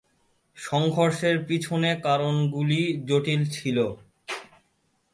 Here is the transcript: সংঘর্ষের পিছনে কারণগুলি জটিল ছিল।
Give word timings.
সংঘর্ষের 0.57 1.35
পিছনে 1.47 1.89
কারণগুলি 2.03 2.81
জটিল 3.07 3.41
ছিল। 3.51 3.77